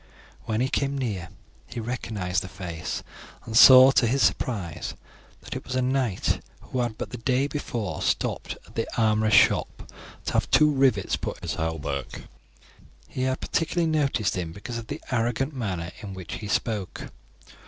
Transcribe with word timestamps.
When 0.45 0.61
he 0.61 0.67
came 0.67 0.97
near 0.97 1.29
he 1.67 1.79
recognized 1.79 2.41
the 2.41 2.47
face, 2.47 3.03
and 3.45 3.55
saw, 3.55 3.91
to 3.91 4.07
his 4.07 4.23
surprise, 4.23 4.95
that 5.41 5.55
it 5.55 5.63
was 5.63 5.75
a 5.75 5.81
knight 5.83 6.43
who 6.61 6.79
had 6.79 6.97
but 6.97 7.11
the 7.11 7.19
day 7.19 7.45
before 7.45 8.01
stopped 8.01 8.57
at 8.65 8.73
the 8.73 8.87
armourer's 8.99 9.35
shop 9.35 9.91
to 10.25 10.33
have 10.33 10.49
two 10.49 10.71
rivets 10.73 11.17
put 11.17 11.37
in 11.37 11.43
his 11.43 11.53
hauberk. 11.53 12.23
He 13.07 13.21
had 13.21 13.41
particularly 13.41 13.85
noticed 13.91 14.35
him 14.35 14.51
because 14.51 14.79
of 14.79 14.87
the 14.87 15.03
arrogant 15.11 15.53
manner 15.53 15.91
in 16.01 16.15
which 16.15 16.33
he 16.39 16.47
spoke. 16.47 17.11